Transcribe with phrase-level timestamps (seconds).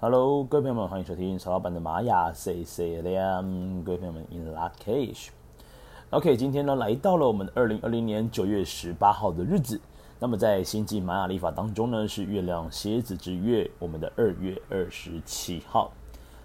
[0.00, 3.82] Hello，各位朋友们，欢迎收听曹老板的玛雅 C C L。
[3.82, 5.30] 各位朋友们，In lak'ech。
[6.10, 9.80] OK，今天呢来到了我们二零二零年九月十八号的日子。
[10.20, 15.90] 那么在星际玛雅历法当中呢，是月亮蝎子之月，我们的二月二十七号。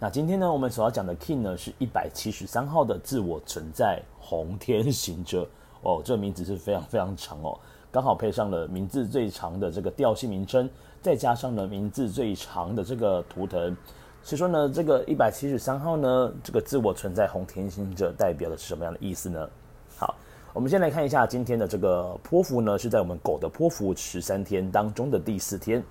[0.00, 5.46] 那今天呢，我们所要讲的 King 呢是一百七十三号的自我存在红天行者。
[5.82, 7.60] 哦，这个名字是非常非常长哦，
[7.94, 10.68] 刚好配上了名字最长的这个调性名称。
[11.00, 13.76] 再加上呢，名字最长的这个图腾，
[14.20, 19.48] 所以说呢，这个一百七十三号呢，这个自我存在红天行者代表的是什么样的意思呢？
[19.96, 20.12] 好，
[20.54, 25.84] 我们先来看一下今天的这个波符呢，是在我们狗的波符十三天当中的第四天，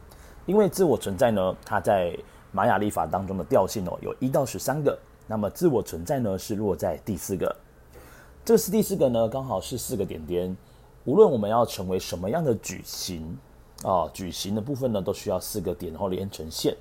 [0.45, 2.17] 因为自我存在呢，它在
[2.51, 7.55] 玛雅历法当中的调性哦，有一到十三个，那么自我存在呢是落在第四个，
[8.43, 10.57] 这是第四个呢，刚好是四个点点，
[11.05, 13.37] 无论我们要成为什么样的矩形。
[13.83, 16.73] 啊，矩形的部分呢，都需要四个点，然后连成线。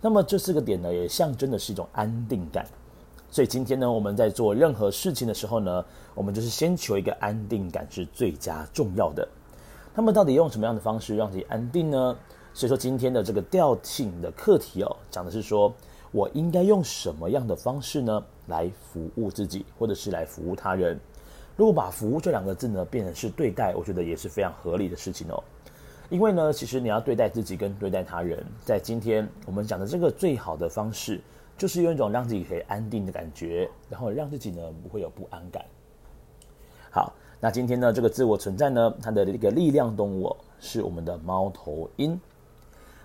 [0.00, 2.66] 那么这四个点呢，也象征的是一种安定感。
[3.30, 9.28] 所以今天呢，我们在做任何事情的时候呢，我们就是先求一个安定感是最佳重要的。
[9.94, 12.16] 那么到底用什么样的方式让自己安定呢？
[12.54, 15.70] 所以说今天的这个调性的课题哦，讲的是说
[16.10, 20.98] 我应该用什么样的方式呢，来服务自己，或者是来服务他人。
[21.56, 25.42] 如果把服务这两个字呢，变成是对待，我觉得也是非常合理的事情哦。
[26.10, 31.20] 因为呢，其实你要对待自己跟对待他人，在今天我们讲的这个最好的方式，
[31.56, 35.64] 就是用一种让自己可以安定的感觉，然后让自己呢不会有不安感。
[36.90, 42.20] 好，那今天呢这个自我存在呢，它的一个力量动物是我们的猫头鹰。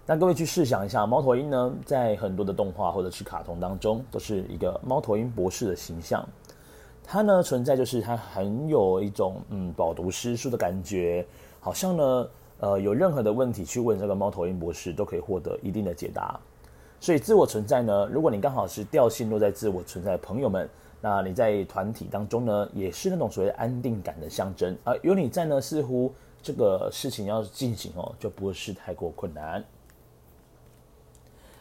[0.05, 6.27] 那各位去试想一下，猫头鹰呢，在很多的动画或者是卡通当中，都是一个猫头鹰博士的形象。
[7.11, 11.25] 它呢存在就是它很有一种嗯饱读诗书的感觉，
[11.59, 12.29] 好像呢。
[12.61, 16.37] 呃，有任何的问题去问这个猫头鹰博士，都可以获得一定的解答。
[16.99, 24.77] 所以自我存在呢，如果你刚好是调性落在自我存在的朋友们，那你在团体当中呢，也是那种所谓安定感的象征。
[24.83, 29.63] 而有你在呢，似乎这个事情要进行哦，就不是太过困难。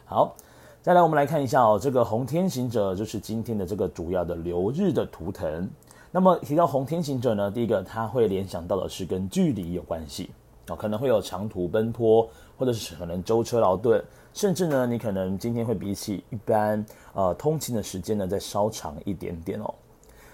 [0.03, 0.35] 好，
[0.81, 5.69] 再来我们来看一下哦，这个红天行者就是今天的这个主要的流日的图腾。
[6.09, 10.29] 那么提到红天行者呢，第一个他会联想到的是跟距离有关系。
[10.77, 14.01] 可能会有长途奔波，或者是可能舟车劳顿，
[14.33, 19.73] 甚至呢，你可能今天会比起一般呃通勤的时间呢再稍长一点点哦。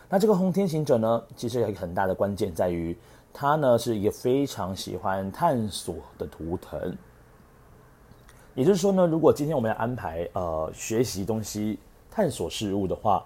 [0.09, 2.95] 那这个红天行者呢，其实有一个很大的关键在于，
[3.33, 6.95] 它呢是一个非常喜欢探索的图腾。
[8.55, 11.77] 也就是说呢，如果今天我们要安排呃学习东西、
[12.09, 13.23] 探索事物的话，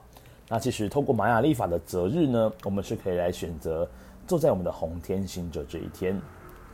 [0.48, 3.88] 那其实透过玛雅历法的择日呢，我们是可以来选择
[4.28, 6.20] 坐在我们的红天行者这一天。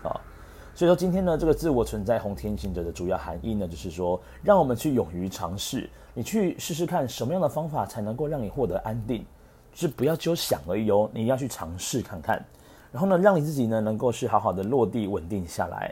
[0.01, 0.21] 啊，
[0.73, 9.25] 所以说今天呢，这个自我存在红天行者的主要含义呢，就是说，让我们去勇于尝试，你去试试看什么样的方法才能够让你获得安定，
[9.73, 12.41] 就是不要只有想而已哦，你要去尝试看看，
[12.91, 15.91] 然后呢，让你自己呢能够是好好的落地稳定下来。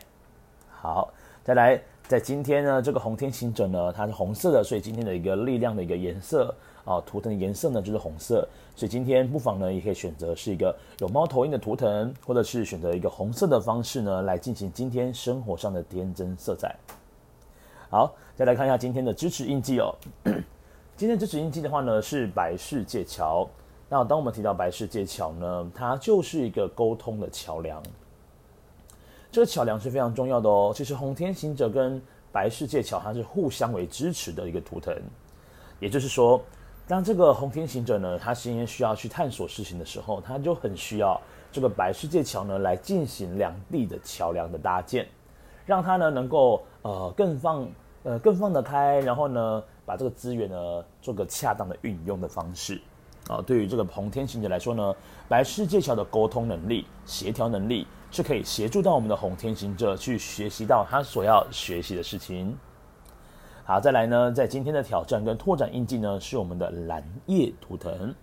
[0.70, 1.12] 好，
[1.44, 6.54] 再来，在今天呢，这个红天行者呢，它是红色的，所以今天的一个力量的一个颜色。
[6.86, 16.76] 啊，图腾的颜色呢就是红色，所以今天不妨呢也可以选择是一个有猫头鹰的图腾，或者是选择一个红色的方式呢来进行今天生活上的天真色彩。
[17.90, 19.96] 好，再来看一下今天的支持印记哦。
[20.98, 23.48] 今天支持印记的话呢是白世界桥。
[23.88, 27.82] 那当我们提到白世界桥呢，它就是一个沟通的桥梁。
[29.34, 30.72] 这个桥梁是非常重要的哦。
[30.76, 32.00] 其实红天行者跟
[32.32, 34.96] 白世界桥它是互相为支持的一个图腾，
[35.80, 36.40] 也就是说。
[36.86, 45.08] 当这个红天行者呢，他今天需要去探索事情的时候，他就很需要这个白世界桥呢来进行两地的桥梁的搭建，
[45.66, 47.66] 让他呢能够呃更放
[48.04, 52.82] 呃更放得开，然后呢把这个资源呢做个恰当的运用的方式
[53.30, 53.42] 啊。
[53.42, 54.94] 对于这个红天行者来说呢，
[55.30, 62.56] 白世界桥的沟通能力、协调能力是可以协助到我们的红天行者去学习到他所要学习的事情。
[63.66, 68.14] 好，再来呢，在今天的挑战跟拓展印记呢，是我们的蓝夜图腾。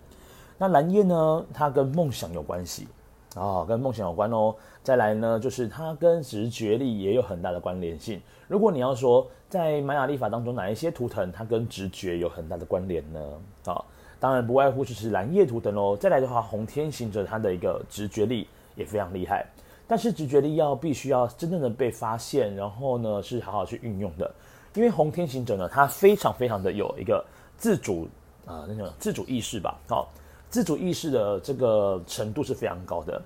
[0.56, 2.86] 那蓝夜呢，它跟梦想有关系
[3.34, 4.54] 啊、哦，跟梦想有关哦。
[4.84, 8.20] 再来呢，就是它跟直觉力也有很大的关联性。
[8.46, 13.20] 如果你要说在玛雅历法当中哪一些图腾它跟直觉有很大的关联呢？
[13.64, 13.84] 啊、
[14.20, 15.96] 当然不外乎就是蓝夜图腾喽。
[15.96, 19.46] 再来的话，红天行者它的一个直觉力也非常厉害，
[19.90, 24.32] 但是直觉力要必须要真正的被发现，然后呢是好好去运用的。
[24.74, 27.24] 因为红天行者呢，他非常非常的有一个
[27.56, 28.08] 自主
[28.46, 30.06] 啊、那种自主意识吧，好、哦，
[30.48, 33.20] 自主意识的这个程度是非常高的。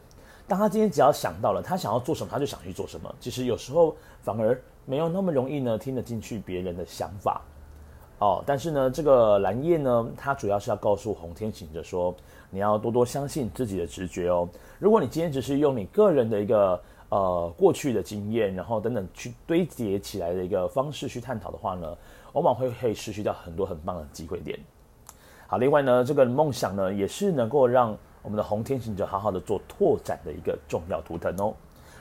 [0.48, 3.14] 当他今天只要想到了他想要做什么，他就想去做什么。
[3.20, 7.42] 其实有时候反而没有那么容易呢听得进去别人的想法
[8.24, 8.42] 哦。
[8.46, 12.14] 但是呢，这个蓝夜呢，它主要是要告诉红天行者说，
[12.50, 14.48] 你要多多相信自己的直觉哦。
[14.78, 16.80] 如果你今天只是用你个人的一个
[17.10, 21.96] 呃过去的经验，然后等等去堆叠起来的一个方式去探讨的话呢，
[22.32, 24.58] 往往会会失去掉很多很棒的机会点。
[25.46, 31.54] 好，另外呢，这个梦想呢，也是能够让我们的红天行者好好的做拓展的一个重要图腾哦。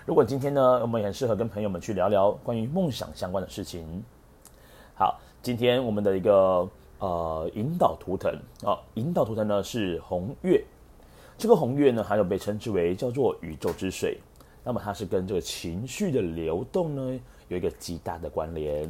[0.06, 4.04] 如果今天呢，我们也很适合跟朋友们去聊聊关于梦想相关的事情。
[4.96, 6.66] 好，今天我们的一个
[7.00, 10.64] 呃引导图腾啊，引导图腾呢是红月。
[11.38, 14.18] 这个红月呢，还有被称之为叫做宇宙之水。
[14.64, 17.20] 那么它是跟这个情绪的流动呢
[17.50, 18.90] 有一个极大的关联。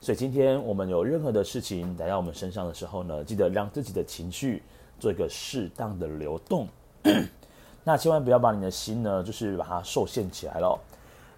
[0.00, 4.60] 所以今天我们有任何的事情来到我们身上的时候呢，记得让自己的情绪
[4.98, 6.66] 做一个适当的流动。
[7.84, 10.76] 那千万不要把你的心呢，就是把它受限起来了。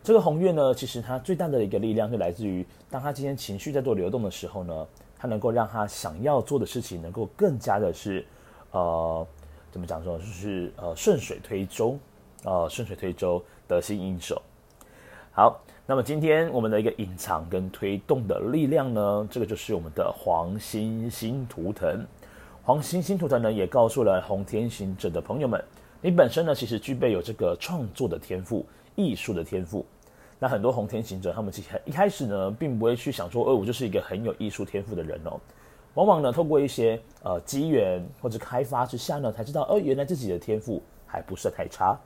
[0.04, 4.86] 这个红月呢，其实它最大的一个力量，就来自于当他今天情绪在做流动的时候呢，
[5.16, 8.22] 它能够让他想要做的事情能够更加的是，
[8.72, 9.26] 呃，
[9.72, 11.98] 怎么讲说，就是呃顺水推舟，
[12.42, 14.42] 呃顺水推舟，得心应手。
[15.32, 22.06] 好，那么今天我们的一个隐藏跟推动的力量呢，这个就是我们的黄星星图腾。
[22.62, 25.64] 黄星星图腾呢，也告诉了红天行者的朋友们。
[26.02, 28.66] 你本身呢，其实具备有这个创作的天赋、
[28.96, 29.82] 艺术的天赋。
[30.38, 35.40] 那很多红天行者，他们其实一开始呢，并不会去想说，哦，我就是一个很有艺术天赋的人哦。
[35.94, 41.98] 往往呢，透过一些呃机缘或者开发之下呢，才知道，哦，原来自己的天赋还不是太差。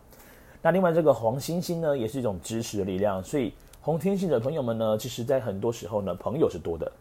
[0.63, 3.23] 那另外这个黄星星呢，也是一种支持的力量。
[3.23, 6.93] 所以红天行者朋友们呢，其实在很多时候呢，朋友是多的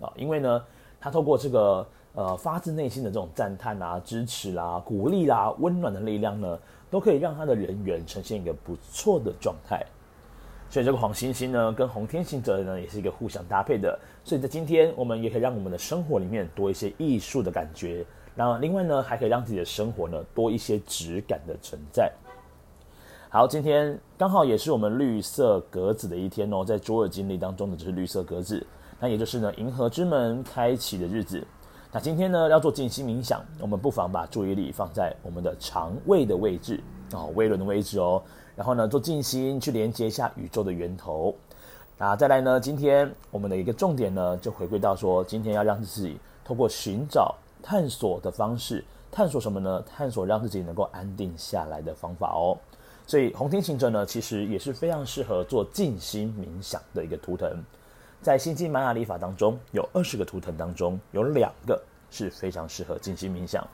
[0.00, 0.64] 啊，因为呢，
[1.00, 1.86] 他透过这个。
[2.16, 6.56] 呃，发自内心的这种赞叹啊、支持啦、啊、鼓励啦、温暖的力量呢，
[6.88, 9.84] 都可以让他的人缘呈现一个不错的状态。
[10.70, 13.96] 所以这个黄星星呢，跟红天行者呢，也是一个互相搭配的。
[14.24, 18.04] 所以在今天，我们也可以让我们的生活里面多一些艺术的感觉。
[18.34, 22.10] 那另外呢，还可以让自己的生活呢，多一些质感的存在。
[23.28, 28.66] 好，今天刚好也是我们绿色格子的一天哦，在卓尔经历当中的就是绿色格子，
[28.98, 31.44] 那也就是呢，银河之门开启的日子。
[31.92, 36.80] 那今天呢，要做静心冥想，我们不妨把注意力放在我们的肠胃的位置
[37.12, 38.20] 哦，胃轮的位置哦。
[38.56, 41.34] 然后呢，做静心去连接一下宇宙的源头。
[41.96, 49.82] 那再来呢，今天我们的一个重点呢，就回归到说，今天要让自己透过寻找、探索的方式，探索什么呢？
[49.82, 52.58] 探索让自己能够安定下来的方法哦。
[53.06, 57.62] 所以红天行者呢，其实也是非常适合做静心冥想的一个图腾。
[58.22, 61.80] 在星际玛雅历法当中，有二十个图腾当中，有两个
[62.10, 63.66] 是非常适合静心冥想。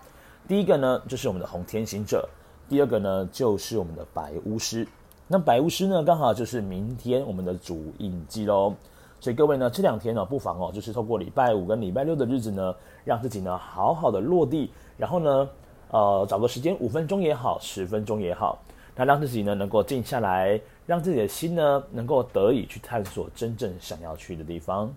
[0.49, 2.29] 第一个呢，就是我们的红天行者；
[2.71, 4.87] 第二个呢，就是我们的白巫师。
[5.27, 8.73] 那白巫师呢，刚好就是明天我们的主印记喽。
[9.19, 12.73] 所以各位呢，这两天呢，不妨哦，就是透过礼拜五跟礼拜六的日子呢，
[13.05, 15.49] 让自己呢好好的落地，然后呢，
[15.91, 18.63] 呃，找个时间五分钟也好，十分钟也好。
[18.95, 24.89] 那让自己呢能够静下来，让自己的心呢能够得以去探索真正想要去的地方。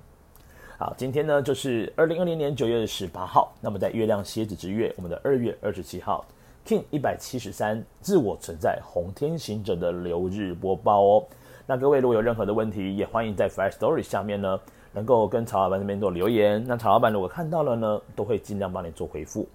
[0.78, 6.26] 好，今天呢就是二零二零年九月十八号，那么在月亮蝎子之月，我们的二月二十七号
[6.66, 11.24] King 一百七十三自我存在红天行者的流日播报哦。
[11.66, 14.60] 那各位如果有任何的问题，也欢迎在 Firstory 下面呢
[14.94, 16.64] 能够跟曹老板这边做留言。
[16.66, 19.48] 那曹老板如果看到了呢，都会尽量帮你做回复。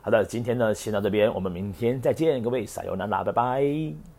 [0.00, 4.13] 好的，今天呢先到这边，我们明天再见，各位撒油那拉，拜拜。